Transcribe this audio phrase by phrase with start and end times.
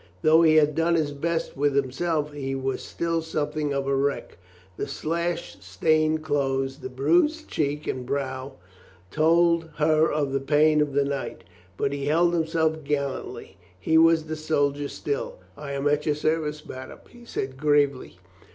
[0.23, 3.95] Though he had done his best with him self, he was still something of a
[3.95, 4.39] wreck.
[4.75, 8.53] The slashed, stained clothes, the bruised cheek and brow,
[9.11, 11.43] told her of the pain of the night.
[11.77, 13.57] But he held himself gal lantly.
[13.79, 15.37] He was the soldier still.
[15.55, 18.17] "I am at your service, madame," he said gravely.